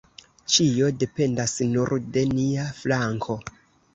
Ĉio 0.53 0.87
dependas 1.01 1.53
nur 1.75 1.93
de 2.15 2.23
nia 2.31 2.65
flanko. 2.79 3.37